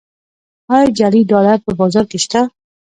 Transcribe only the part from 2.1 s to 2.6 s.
کې شته؟